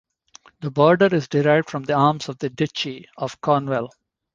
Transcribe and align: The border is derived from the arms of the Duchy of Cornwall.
The 0.61 0.71
border 0.71 1.13
is 1.13 1.27
derived 1.27 1.69
from 1.69 1.83
the 1.83 1.93
arms 1.93 2.27
of 2.27 2.39
the 2.39 2.49
Duchy 2.49 3.05
of 3.17 3.39
Cornwall. 3.39 3.91